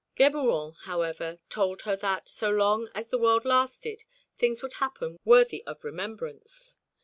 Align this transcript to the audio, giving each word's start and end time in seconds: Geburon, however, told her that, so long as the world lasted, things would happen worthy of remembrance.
Geburon, 0.15 0.73
however, 0.85 1.37
told 1.47 1.83
her 1.83 1.95
that, 1.97 2.27
so 2.27 2.49
long 2.49 2.89
as 2.95 3.09
the 3.09 3.19
world 3.19 3.45
lasted, 3.45 4.03
things 4.35 4.63
would 4.63 4.73
happen 4.81 5.19
worthy 5.25 5.63
of 5.67 5.83
remembrance. 5.83 6.77